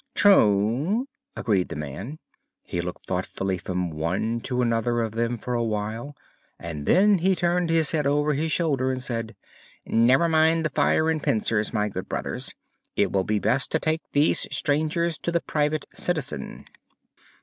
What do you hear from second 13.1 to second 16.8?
will be best to take these strangers to the Private Citizen."